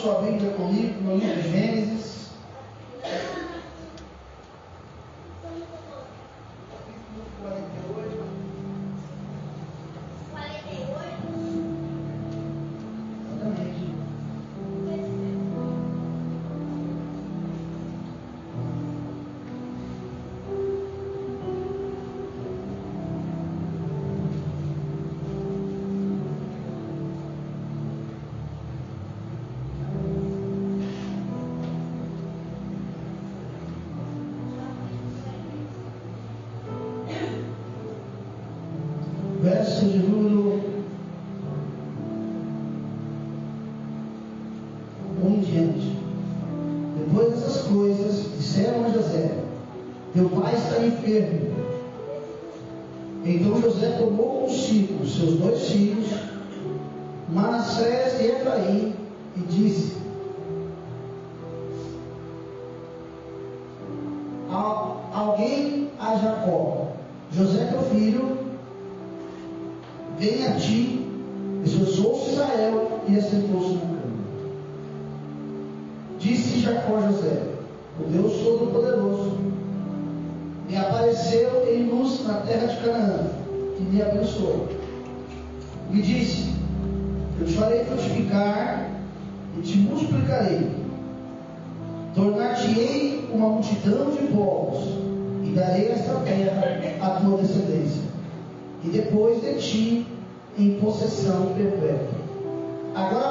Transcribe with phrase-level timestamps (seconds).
[0.00, 1.77] sua Bíblia comigo no livro de.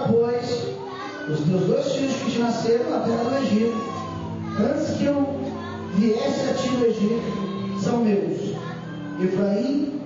[0.09, 0.67] Pois,
[1.29, 3.77] os teus dois filhos que te nasceram na terra do Egito,
[4.59, 5.27] antes que eu
[5.95, 8.55] viesse a ti no Egito, são meus.
[9.19, 9.99] Efraim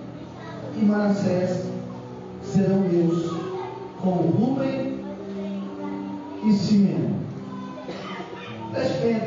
[0.78, 1.66] e Manassés
[2.44, 3.30] serão meus,
[4.02, 5.00] como Rubem
[6.46, 7.12] e Simeão.
[8.72, 9.20] Preste bem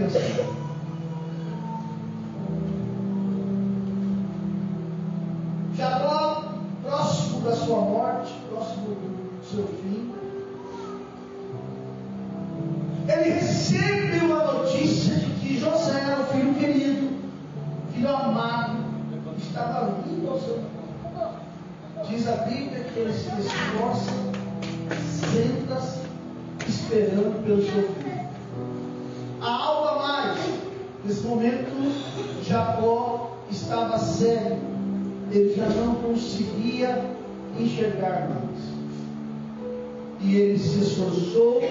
[40.35, 41.63] E ele se esforçou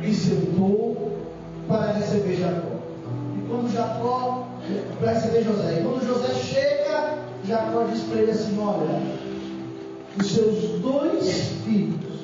[0.00, 1.18] e sentou
[1.66, 2.76] para receber Jacó.
[3.36, 4.46] E quando Jacó,
[5.00, 9.02] para receber José, e quando José chega, Jacó diz para ele assim: Olha,
[10.16, 11.28] os seus dois
[11.64, 12.20] filhos,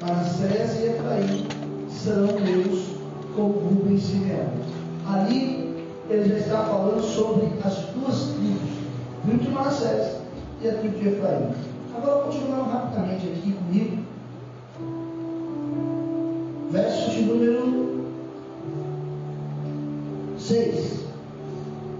[0.00, 1.48] Manassés e Efraim,
[1.90, 2.84] serão meus
[3.34, 4.46] como Rubem e Simeão.
[5.08, 5.74] Ali
[6.08, 8.84] ele já está falando sobre as duas tribos
[9.24, 10.18] tribo de Manassés
[10.62, 11.50] e a tribo de Efraim.
[11.96, 14.13] Agora, continuando rapidamente aqui comigo,
[16.74, 18.04] verso de número
[20.38, 21.04] 6.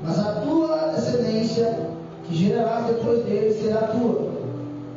[0.02, 1.78] Mas a tua descendência,
[2.26, 4.34] que gerarás depois dele, será tua.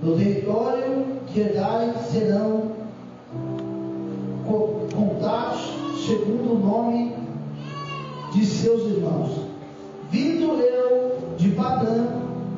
[0.01, 2.71] Do território que herdarem serão
[4.47, 5.59] co- contados
[6.07, 7.13] segundo o nome
[8.33, 9.31] de seus irmãos.
[10.09, 12.05] Vindo eu de Padã,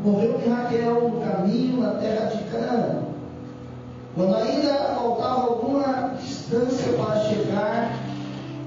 [0.06, 3.00] morreu-me Raquel no caminho na terra de Canaã.
[4.16, 6.13] Quando ainda faltava alguma
[6.49, 7.93] distância para chegar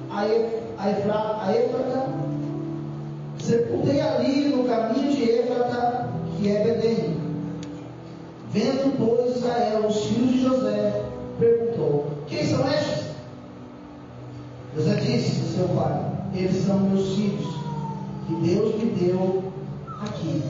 [0.09, 2.07] a, a, Efra, a Éfrata,
[3.41, 7.17] sepultei ali no caminho de Éfrata, que é Bedém.
[8.53, 11.03] Vendo, pois, Israel, os filhos de José,
[11.41, 13.07] perguntou: Quem são estes?
[14.77, 16.05] José disse ao seu pai:
[16.35, 17.47] Eles são meus filhos,
[18.29, 19.43] que Deus me deu
[20.01, 20.43] aqui.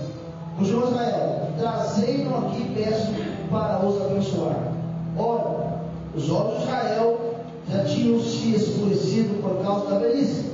[0.58, 3.12] Continuou Israel: Trazei-no aqui, peço,
[3.50, 4.72] para os abençoar.
[5.16, 5.71] Ora,
[6.14, 7.34] os olhos de Israel
[7.70, 10.50] já tinham se escurecido por causa da velhice,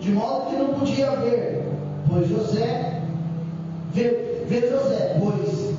[0.00, 1.64] de modo que não podia ver,
[2.08, 3.02] pois José,
[3.92, 5.74] ver José, pois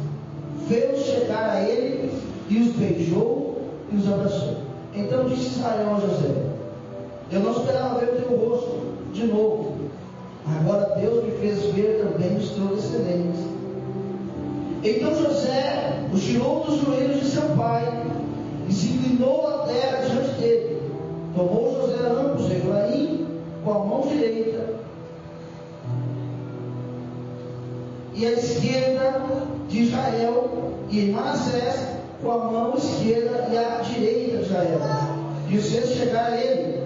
[0.67, 2.11] veio chegar a ele
[2.49, 3.61] e os beijou
[3.91, 4.57] e os abraçou.
[4.95, 6.33] Então disse Israel a José:
[7.31, 8.79] Eu não esperava ver o teu rosto
[9.13, 9.73] de novo.
[10.59, 13.41] Agora Deus me fez ver também os teus descendentes.
[14.83, 18.12] Então José os tirou dos joelhos de seu pai
[18.68, 20.81] e se inclinou a terra diante dele.
[21.36, 23.27] Tomou José ambos, Efraim,
[23.63, 24.83] com a mão direita
[28.15, 29.21] e a esquerda
[29.69, 34.80] de Israel, e Manassés com a mão esquerda e a direita de Israel.
[35.50, 36.83] e os fez chegar a ele.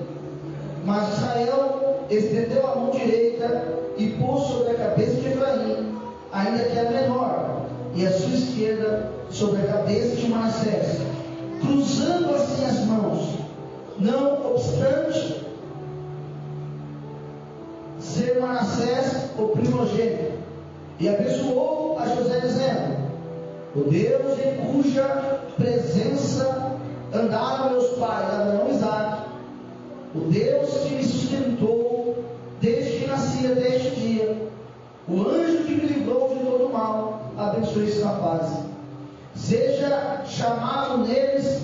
[0.86, 3.66] Mas Israel estendeu a mão direita
[3.98, 5.94] e pôs sobre a cabeça de Efraim,
[6.32, 11.02] ainda que a menor, e a sua esquerda sobre a cabeça de Manassés,
[11.62, 13.38] cruzando assim as mãos.
[14.00, 15.44] Não obstante,
[18.00, 20.34] ser Manassés o primogênito,
[21.00, 22.98] e abençoou a José dizendo:
[23.76, 26.74] O Deus em cuja presença
[27.14, 29.24] andaram meus pais, Abraão e Isaac,
[30.16, 32.24] o Deus que me sustentou
[32.62, 34.50] desde que nasci até este dia,
[35.08, 38.67] o anjo que me livrou de todo mal, abençoe esse rapaz.
[39.38, 41.62] Seja chamado neles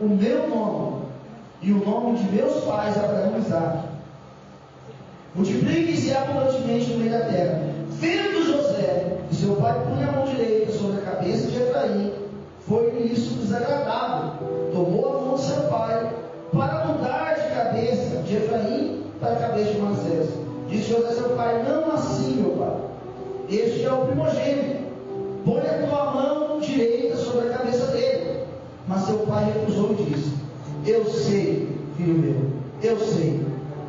[0.00, 1.06] o meu nome
[1.62, 3.78] e o nome de meus pais, Abraão e Isaac.
[5.34, 7.60] Multiplique-se abundantemente no meio da terra.
[7.90, 12.12] Vendo José que seu pai punha a mão direita sobre a cabeça de Efraim,
[12.66, 14.32] foi-lhe isso desagradável.
[14.72, 16.12] Tomou a mão de seu pai
[16.52, 20.28] para mudar de cabeça de Efraim para a cabeça de Manassés.
[20.68, 22.76] Disse José seu pai: Não assim, meu pai.
[23.48, 24.86] Este é o primogênito.
[25.44, 28.40] Põe a tua mão direita sobre a cabeça dele.
[28.88, 30.32] Mas seu pai recusou e disse:
[30.86, 32.36] Eu sei, filho meu,
[32.82, 33.44] eu sei.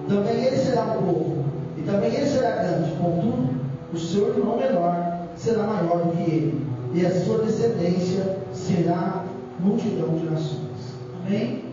[0.07, 1.43] Também ele será povo,
[1.77, 2.91] e também ele será grande.
[2.91, 3.49] Contudo,
[3.93, 9.25] o seu irmão menor será maior do que ele, e a sua descendência será
[9.59, 10.57] multidão de nações.
[11.25, 11.63] Amém?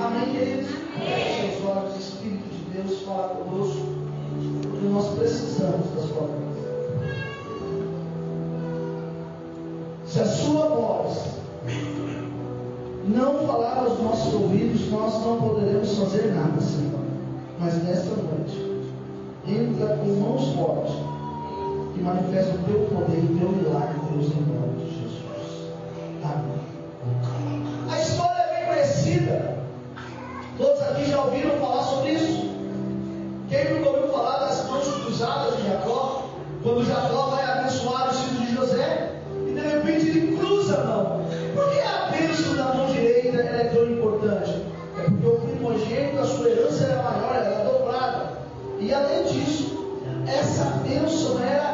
[0.00, 0.70] Amém, queridos?
[0.98, 3.86] Feche os olhos, Espírito de Deus, fala conosco,
[4.62, 6.41] porque nós precisamos da sua voz.
[10.12, 11.16] Se a sua voz
[13.08, 17.00] não falar aos nossos ouvidos, nós não poderemos fazer nada, Senhor.
[17.58, 18.84] Mas nesta noite,
[19.48, 20.96] entra com mãos fortes
[21.94, 25.72] que manifesta o teu poder e o teu milagre, Deus, em nome de Jesus.
[26.22, 26.60] Amém.
[27.90, 29.56] A história é bem conhecida.
[30.58, 32.50] Todos aqui já ouviram falar sobre isso.
[33.48, 36.28] Quem nunca ouviu falar das mãos cruzadas de Jacó?
[36.62, 38.21] Quando Jacó vai abençoar os
[40.78, 41.24] mão.
[41.54, 44.62] Por que a bênção da mão direita é tão importante?
[44.98, 48.32] É porque o primogênito, a sua herança era maior, era dobrada.
[48.78, 51.71] E além disso, essa bênção era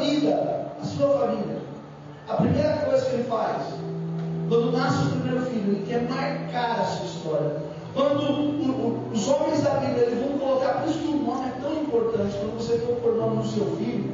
[0.00, 1.58] vida, a sua família,
[2.28, 3.62] a primeira coisa que ele faz,
[4.48, 7.56] quando nasce o primeiro filho, ele quer marcar a sua história.
[7.94, 11.48] Quando o, o, os homens da Bíblia eles vão colocar, por isso que o nome
[11.48, 14.12] é tão importante, quando você for pôr nome no seu filho,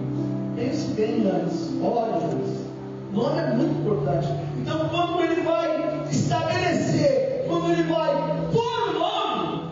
[0.57, 2.67] pense bem antes, ore antes.
[3.13, 4.29] O nome é muito importante.
[4.59, 8.15] Então, quando ele vai estabelecer, quando ele vai
[8.53, 9.71] pôr o nome,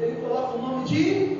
[0.00, 1.31] ele coloca o nome de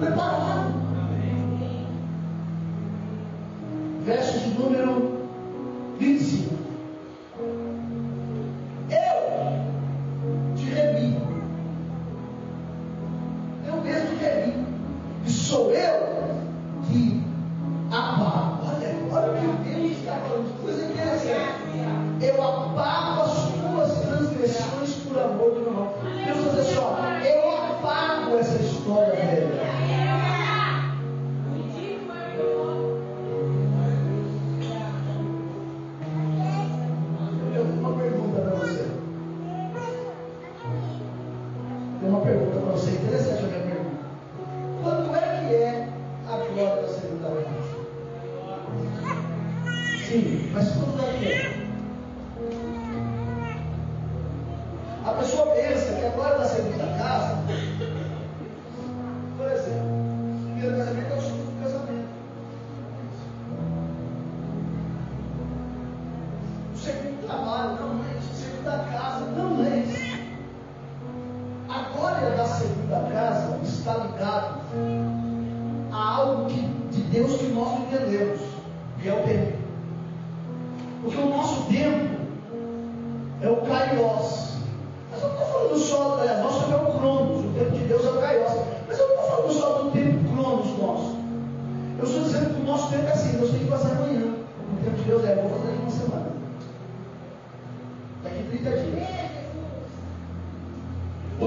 [0.00, 0.65] já está tudo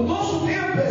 [0.00, 0.89] O nosso tempo é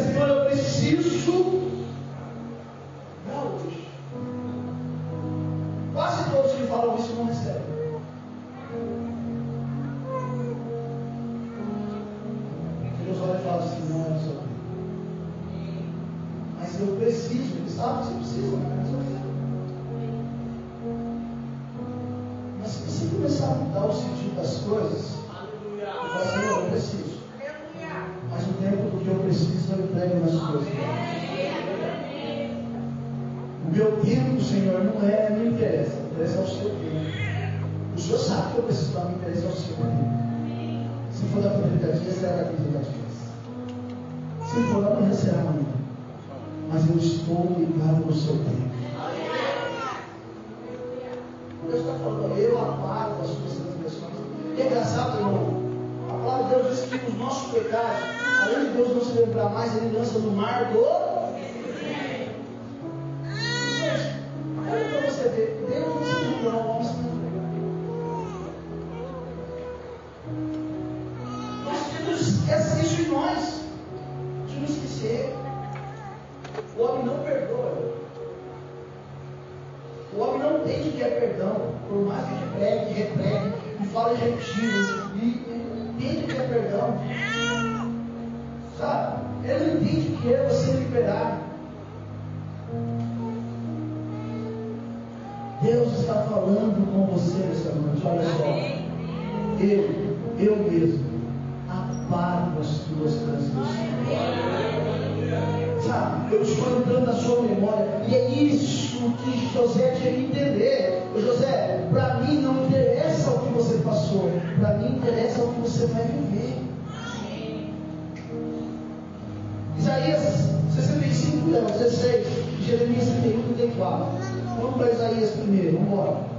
[125.29, 126.29] isso primeiro, vamos embora.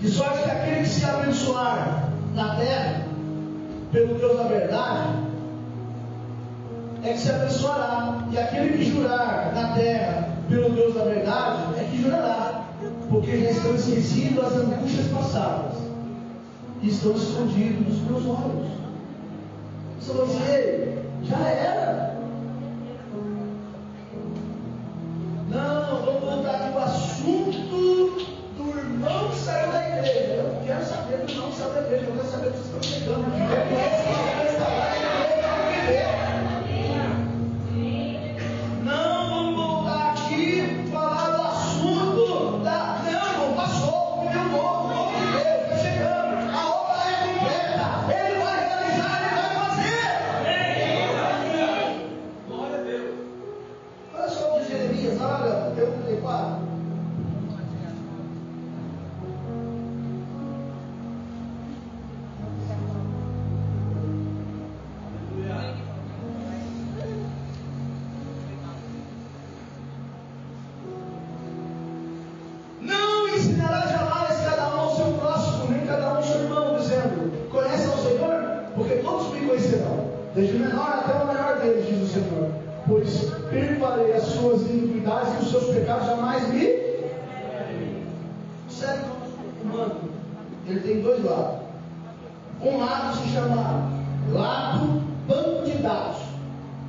[0.00, 3.06] De sorte que aquele que se abençoar na terra
[3.90, 5.08] pelo Deus da verdade,
[7.02, 8.26] é que se abençoará.
[8.30, 12.64] E aquele que jurar na terra pelo Deus da verdade, é que jurará,
[13.08, 15.78] porque já estão esquecidos as angústias passadas,
[16.82, 18.73] e estão escondidos nos meus olhos.
[20.04, 21.83] Sou eu ele, já era.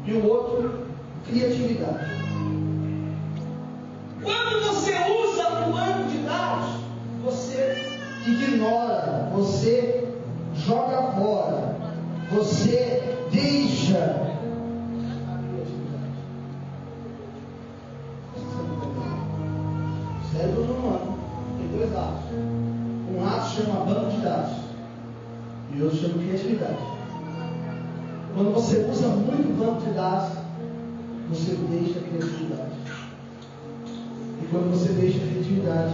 [0.06, 0.86] e o outro
[1.28, 2.06] criatividade.
[4.24, 6.80] Quando você usa humanidade,
[7.24, 7.78] você
[8.26, 10.08] ignora, você
[10.56, 11.76] joga fora,
[12.32, 14.25] você deixa
[29.58, 30.34] quando te dás,
[31.30, 32.76] você deixa a criatividade.
[34.42, 35.94] E quando você deixa a criatividade,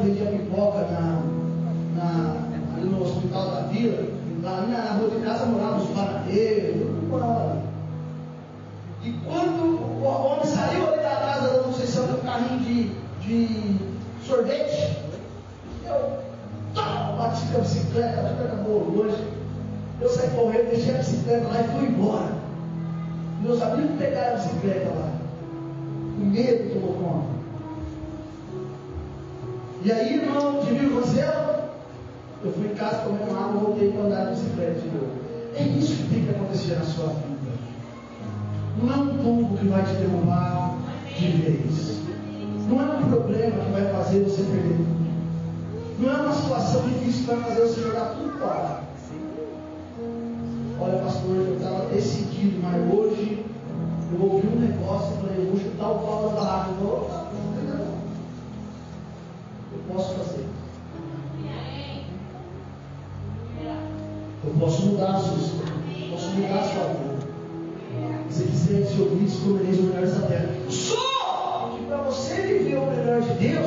[0.00, 1.22] vendia pipoca na,
[1.94, 2.36] na,
[2.76, 4.08] ali no hospital da vila,
[4.42, 7.62] lá na, rua de casa moravam os bananeiros, mundo morava.
[9.02, 13.76] E quando o homem saiu ali da casa da Conceição com um carrinho de, de
[14.26, 14.96] sorvete,
[15.86, 16.20] eu
[17.16, 19.24] bati com a bicicleta, a bicicleta voou longe.
[20.00, 22.32] Eu saí correndo, deixei a bicicleta lá e fui embora.
[23.42, 25.10] Meus amigos pegaram a bicicleta lá.
[26.18, 27.39] O medo tomou conta.
[29.82, 31.24] E aí, irmão, o que aconteceu?
[32.44, 35.08] Eu fui em casa comendo água, voltei para andar de bicicleta de novo.
[35.56, 37.52] É isso que tem que acontecer na sua vida.
[38.76, 40.74] Não é um tombo que vai te derrubar
[41.16, 42.02] de vez.
[42.68, 45.00] Não é um problema que vai fazer você perder tudo.
[45.98, 48.80] Não é uma situação difícil que vai fazer você jogar tudo fora.
[50.78, 53.46] Olha, pastor, eu estava decidido, mas hoje
[54.12, 57.19] eu ouvi um negócio e falei, eu vou chutar o pau da barraca.
[59.92, 60.46] Posso fazer.
[64.42, 65.74] Eu posso mudar a sua história.
[66.10, 67.10] Posso mudar a sua vida.
[68.30, 70.48] Se quiser se ouvir, descobrireis o melhor dessa terra.
[70.68, 73.66] Só que para você viver o melhor de Deus,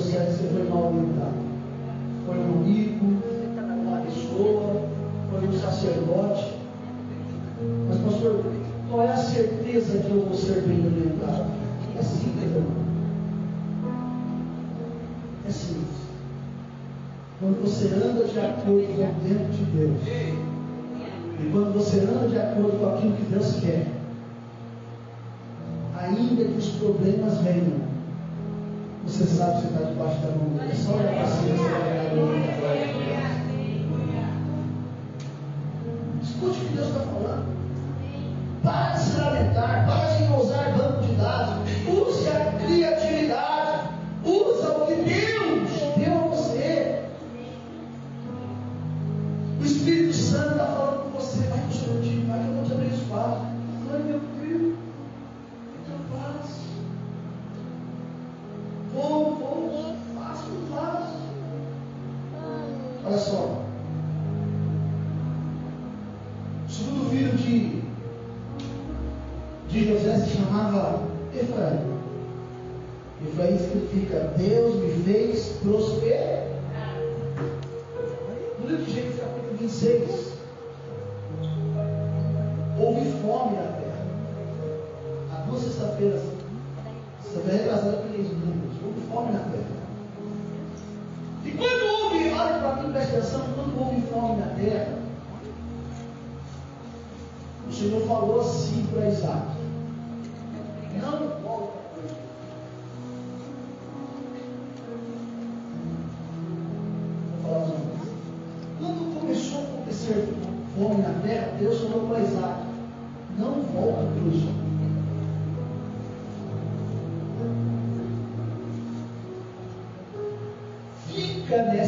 [0.00, 1.34] você foi mal orientado.
[2.26, 3.06] Foi um amigo,
[3.84, 4.88] uma pessoa,
[5.30, 6.54] foi um sacerdote.
[7.88, 8.44] Mas, pastor,
[8.90, 11.50] qual é a certeza que eu vou ser bem orientado?
[11.98, 12.80] É simples, irmão.
[15.46, 16.00] É simples.
[17.40, 22.38] Quando você anda de acordo com o tempo de Deus, e quando você anda de
[22.38, 23.86] acordo com aquilo que Deus quer,
[25.98, 27.89] ainda que os problemas venham,
[29.04, 30.60] você sabe que está debaixo da mão.
[30.60, 31.68] É só olhar para cima e você
[32.60, 33.39] vai a de.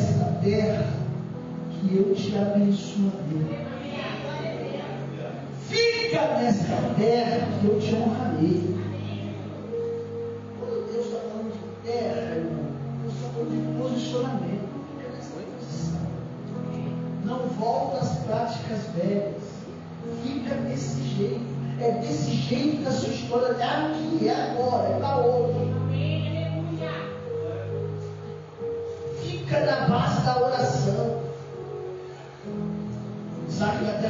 [0.03, 0.87] face terra
[1.71, 3.67] que eu te abençoarei.
[5.69, 8.77] Fica nesta terra que eu te honrarei.
[10.59, 12.67] Quando Deus está falando de terra, irmão,
[13.05, 14.73] eu só estou de posicionamento.
[17.25, 19.43] Não volta às práticas velhas.
[20.23, 21.53] Fica desse jeito.
[21.81, 23.57] É desse jeito da sua história.
[23.59, 25.52] É aqui, é agora, é para hoje.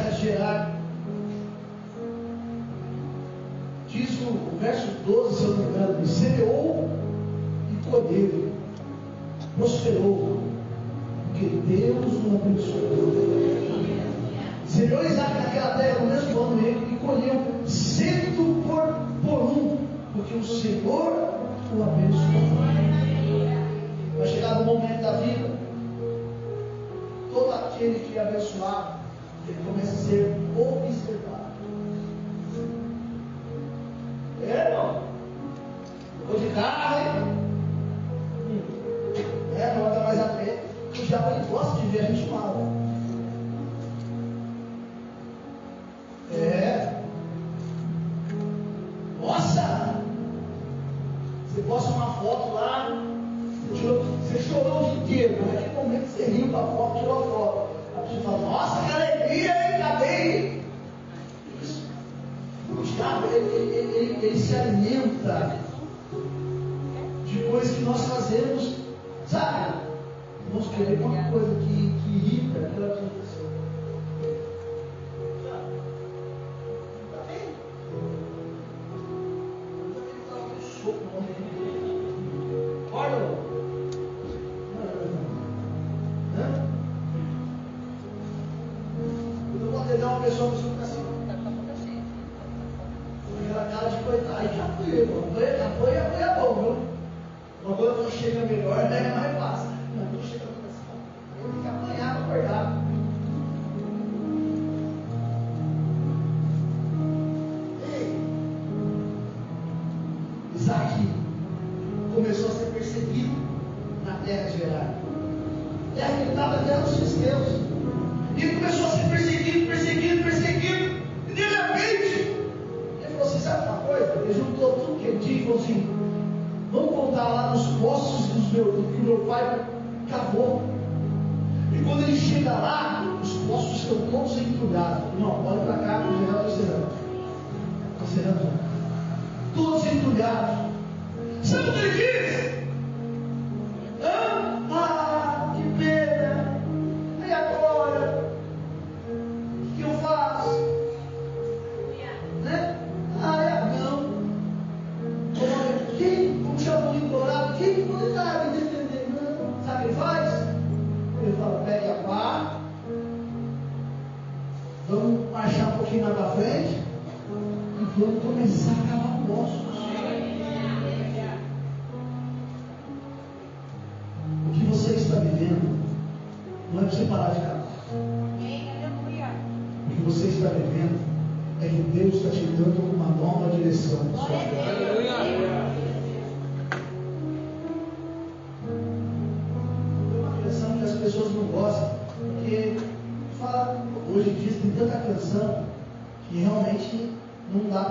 [0.08, 0.82] exagerar gerar.
[3.88, 6.90] Diz o verso 12, se eu não me engano, semeou
[7.70, 8.52] e colheu, né?
[9.56, 10.31] prosperou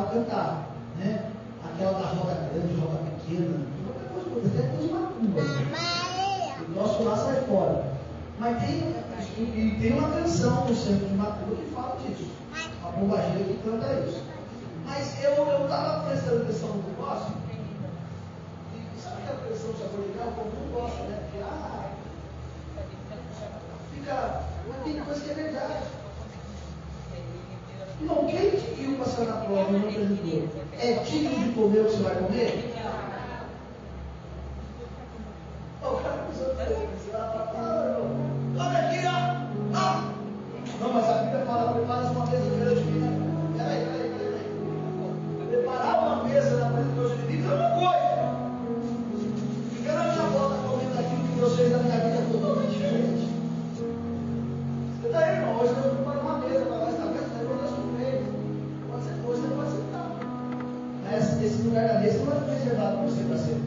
[0.05, 0.67] cantar.
[0.97, 1.31] Né?
[1.63, 5.41] Aquela da roda grande, roda pequena, até coisa macumba.
[5.41, 6.55] Né?
[6.67, 7.91] O nosso lá sai fora.
[8.39, 8.95] Mas tem,
[9.37, 12.31] e tem uma canção no centro de Macumba que fala disso.
[12.83, 14.23] A bombageira que canta é isso.
[14.85, 17.35] Mas eu estava prestando atenção no negócio.
[18.75, 21.19] E sabe que a pressão saborical, o povo não gosta, né?
[21.29, 21.91] Porque, ah,
[23.93, 24.43] fica.
[24.67, 26.00] Mas tem coisa que é verdade.
[28.01, 30.49] Irmão, quem te viu passar na prova e não perguntou?
[30.79, 32.73] É digno de comer o que você vai comer?
[35.83, 36.21] O cara
[38.57, 39.11] Come aqui, ó.
[39.75, 40.13] Ah.
[40.79, 43.53] Não, mas a Bíblia fala, prepara uma mesa de diante de mim.
[43.55, 45.47] Peraí, peraí, peraí.
[45.47, 48.11] Preparar uma mesa na presença dos inimigos é uma coisa.
[49.85, 52.10] Garante a volta comendo aquilo que vocês da minha.
[61.71, 63.60] lugar na mesa não é reservado para você para ser.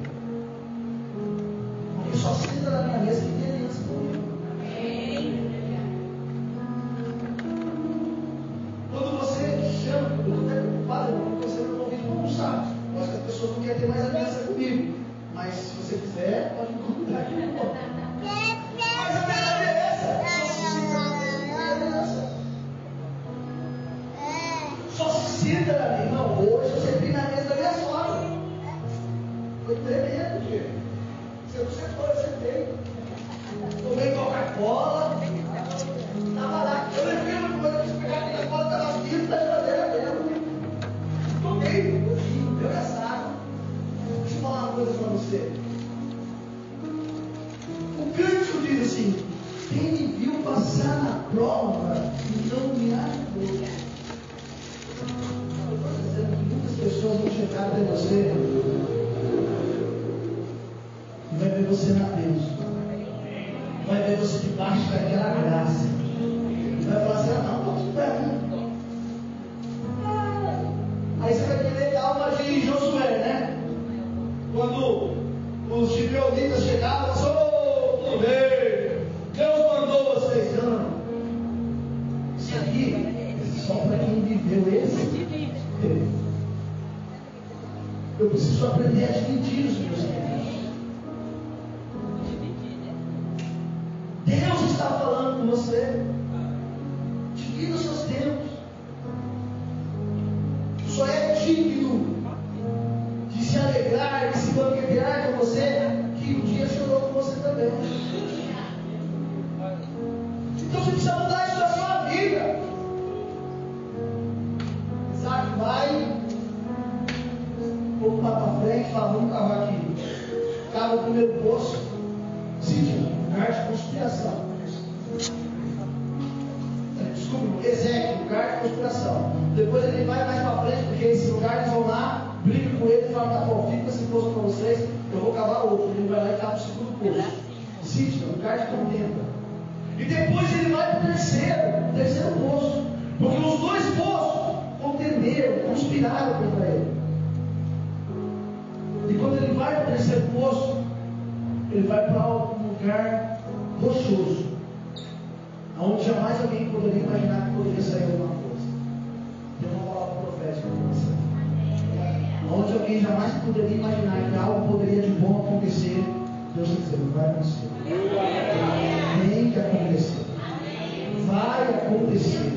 [172.05, 172.53] acontecer.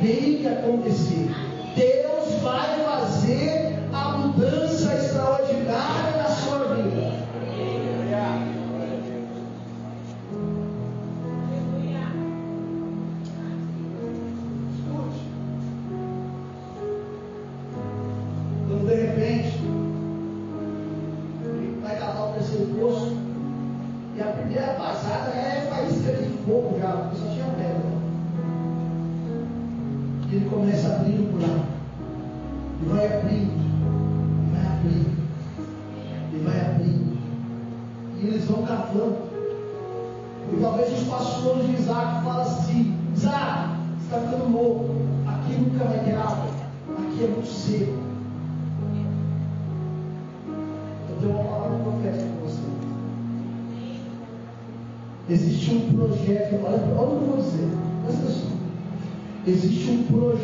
[0.00, 1.30] Tem que acontecer.
[1.76, 2.87] Deus vai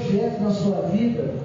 [0.05, 1.44] projeto na sua vida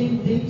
[0.00, 0.49] entender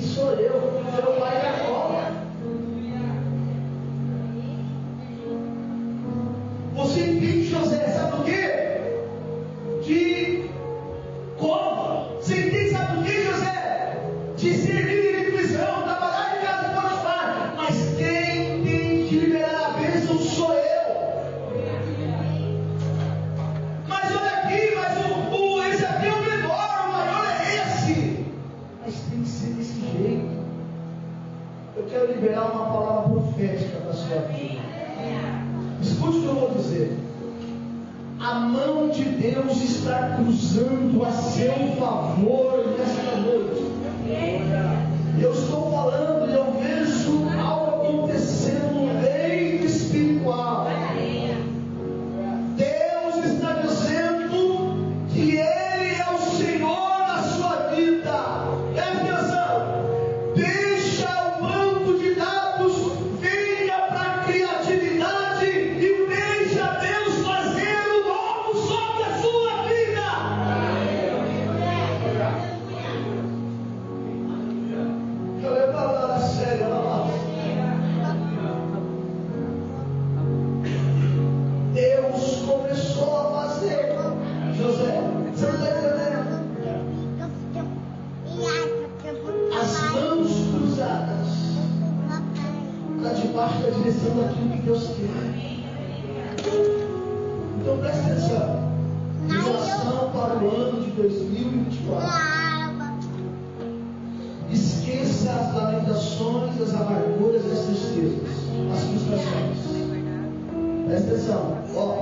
[111.11, 112.00] でしょ。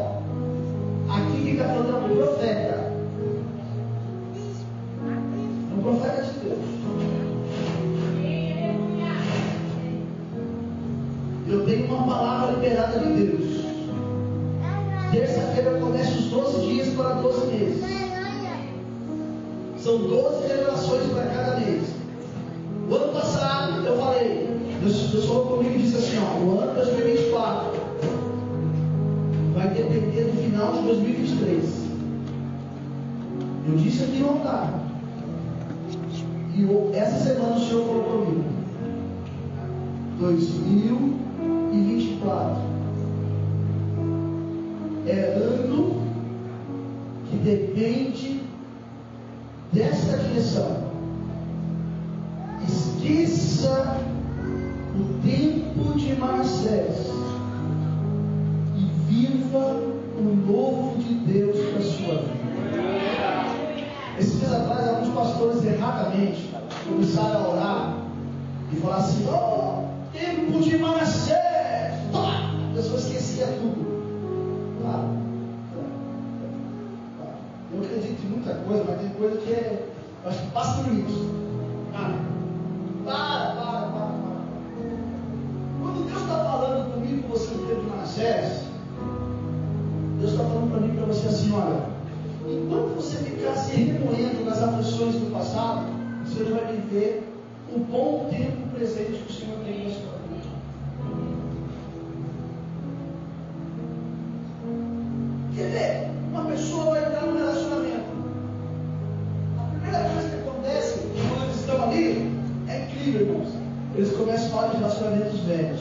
[113.08, 113.48] filho, irmãos,
[113.94, 115.80] eles começam a falar de relacionamentos velhos.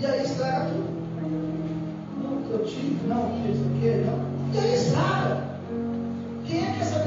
[0.00, 0.96] E aí estraga tudo.
[2.22, 4.54] Não, que eu tive, não, que isso aqui, não.
[4.54, 5.44] E aí estraga.
[6.46, 7.00] Quem é que é essa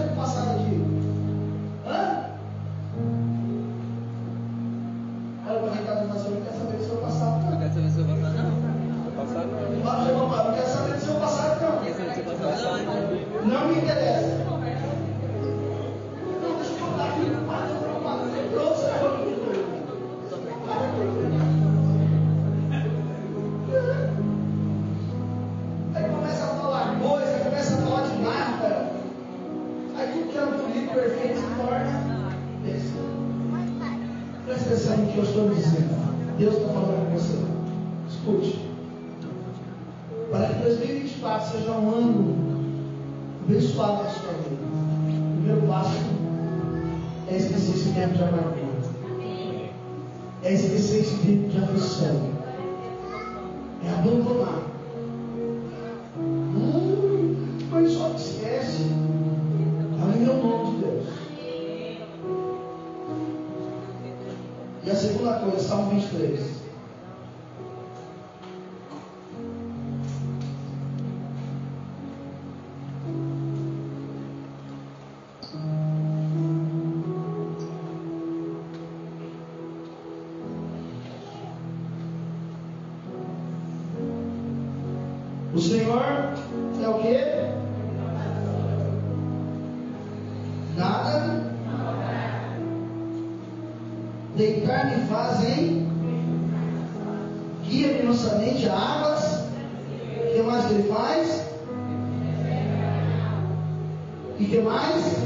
[104.39, 105.17] E que mais?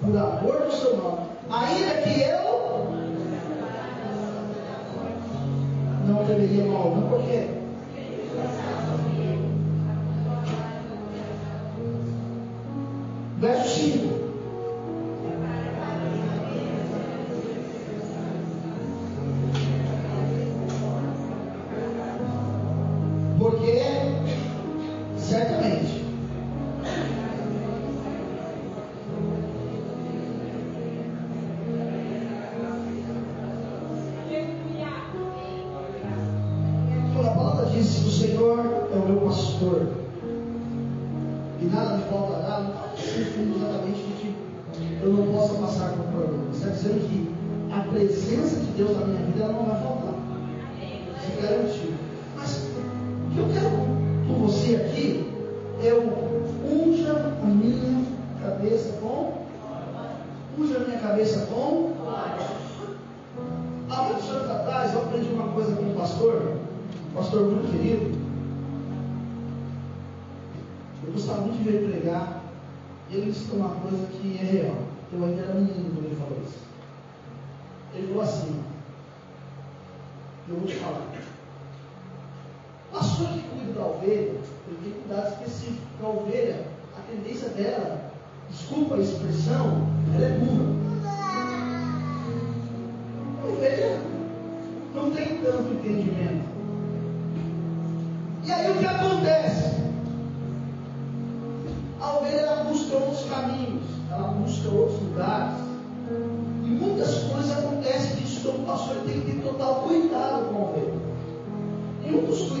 [0.00, 1.28] Por amor do seu nome.
[1.48, 2.90] Ainda que eu
[6.08, 7.20] não deveria mal, não por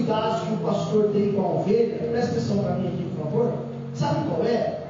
[0.06, 3.52] cuidados que o pastor tem com a ovelha, presta atenção para mim aqui, por favor,
[3.94, 4.84] sabe qual é?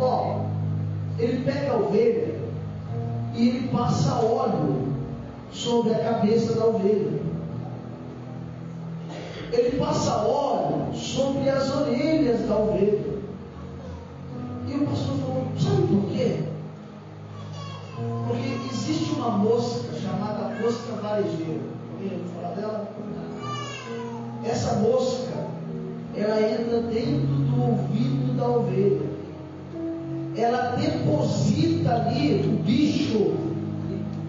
[0.00, 0.40] Ó,
[1.18, 2.34] ele pega a ovelha
[3.34, 4.94] e ele passa óleo
[5.52, 7.18] sobre a cabeça da ovelha.
[9.52, 13.18] Ele passa óleo sobre as orelhas da ovelha.
[14.66, 16.44] E o pastor falou, sabe por quê?
[18.26, 21.60] Porque existe uma mosca chamada mosca varejeira.
[21.92, 22.88] Alguém ouviu falar dela?
[24.48, 25.44] Essa mosca,
[26.16, 29.06] ela entra dentro do ouvido da ovelha.
[30.34, 33.34] Ela deposita ali o bicho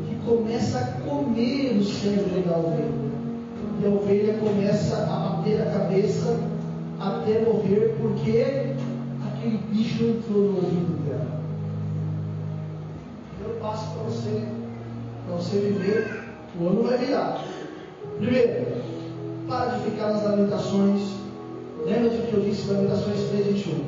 [0.05, 3.09] que começa a comer o cérebro da ovelha.
[3.81, 6.37] E a ovelha começa a bater a cabeça
[6.99, 8.73] até morrer, porque
[9.25, 11.39] aquele bicho entrou no ouvido dela.
[13.41, 14.43] Eu passo para você,
[15.25, 16.23] para você viver,
[16.59, 17.41] o ano vai virar.
[18.17, 18.88] Primeiro,
[19.49, 21.01] para de ficar nas lamentações.
[21.83, 23.83] Lembra do que eu disse Lamentações 3, 21?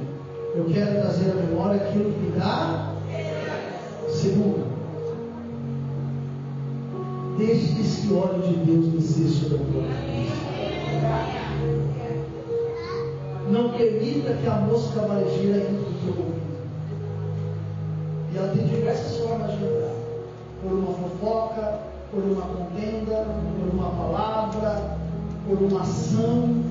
[0.55, 2.95] Eu quero trazer à memória aquilo que me dá.
[4.09, 4.65] Segundo,
[7.37, 10.31] deixe esse óleo de Deus descer sobre a tua vida.
[13.51, 16.41] Não permita que a mosca varejeira entre no teu ouvido.
[18.33, 19.95] E ela tem diversas formas de entrar.
[20.63, 21.79] Por uma fofoca,
[22.11, 23.25] por uma contenda,
[23.59, 25.00] por uma palavra,
[25.47, 26.63] por uma ação.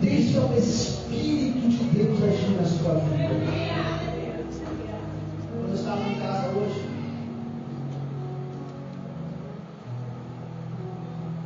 [0.00, 3.34] Deixa o Espírito de Deus agir na sua vida.
[5.50, 6.88] Quando eu estava em casa hoje,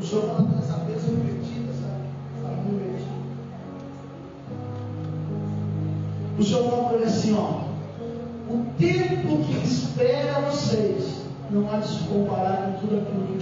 [0.00, 2.04] o Senhor fala dessa bênção invertida, sabe?
[2.42, 3.10] Fala muito invertida.
[6.38, 7.66] O Senhor fala para assim, ó.
[8.48, 13.35] O tempo que espera vocês não há de se comparar com tudo aquilo que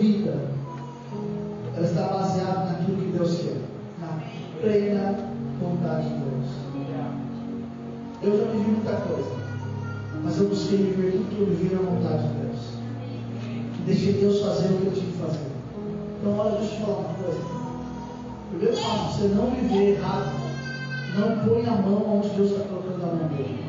[0.00, 0.34] vida
[1.76, 3.60] ela está baseada naquilo que Deus quer,
[4.00, 4.18] na
[4.60, 5.14] plena
[5.60, 6.30] vontade de Deus.
[8.22, 9.30] Eu já vivi muita coisa,
[10.22, 12.60] mas eu busquei viver tudo que eu vivi na vontade de Deus.
[13.86, 15.46] Deixei Deus fazer o que eu tinha que fazer.
[16.20, 17.40] Então, olha, deixa eu te falar uma coisa.
[18.50, 20.32] Primeiro passo você não viver errado,
[21.18, 23.64] não põe a mão onde Deus está colocando a mão dele.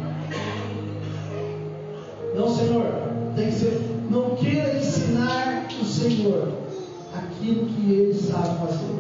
[2.36, 2.86] Não, Senhor,
[3.36, 3.92] tem que ser.
[4.10, 5.61] Não queira ensinar
[6.02, 6.52] Senhor
[7.14, 8.96] aquilo que Ele sabe fazer.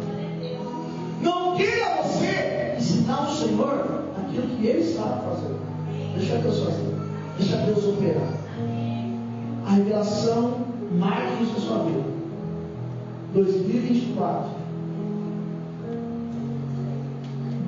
[1.22, 5.56] Não queira você ensinar o Senhor aquilo que Ele sabe fazer.
[6.16, 6.96] Deixa Deus fazer.
[7.38, 8.34] Deixa Deus operar.
[9.66, 10.58] A revelação
[11.00, 12.04] marque isso na sua vida.
[13.34, 14.62] 2024.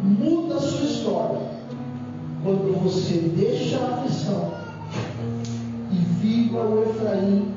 [0.03, 1.39] Muda a sua história
[2.43, 4.51] quando você deixa a aflição
[5.89, 7.52] e viva o Efraim,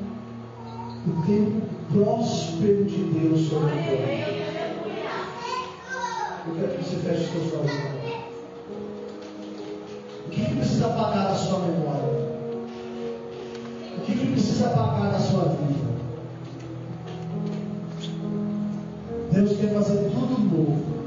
[1.07, 4.37] o tempo próspero de Deus sobre a terra.
[6.47, 7.71] Eu quero que você feche os seus olhos.
[10.25, 12.27] O que, que precisa apagar da sua memória?
[13.97, 15.87] O que, que precisa apagar da sua vida?
[19.31, 20.97] Deus quer fazer tudo novo.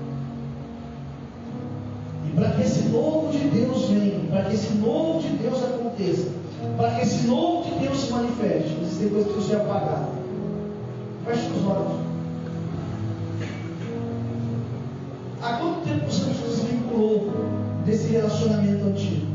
[2.26, 6.28] E para que esse novo de Deus venha, para que esse novo de Deus aconteça,
[6.76, 10.10] para que esse novo de Deus se manifeste, coisas que você apagar.
[11.24, 12.00] Feche os olhos.
[15.42, 17.32] Há quanto tempo você se desvinculou
[17.86, 19.29] desse relacionamento antigo?